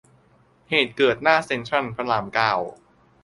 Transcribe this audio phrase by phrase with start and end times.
[0.69, 2.53] เหตุเกิดหน้าเซ็นทรัลพระรามเก้า